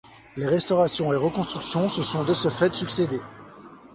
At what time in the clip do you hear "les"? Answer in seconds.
0.35-0.47